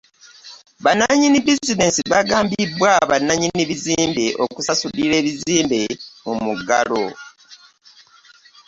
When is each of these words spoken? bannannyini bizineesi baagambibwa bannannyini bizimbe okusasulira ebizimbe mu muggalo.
bannannyini 0.83 1.37
bizineesi 1.45 2.01
baagambibwa 2.11 2.91
bannannyini 3.09 3.63
bizimbe 3.69 4.25
okusasulira 4.43 5.13
ebizimbe 5.21 5.81
mu 6.25 6.33
muggalo. 6.43 7.03